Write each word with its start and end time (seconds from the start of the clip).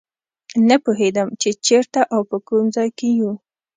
نه 0.67 0.75
پوهېدم 0.83 1.27
چې 1.41 1.49
چېرته 1.65 2.01
او 2.13 2.21
په 2.29 2.37
کوم 2.47 2.65
ځای 2.75 2.89
کې 2.97 3.07
یو. 3.19 3.31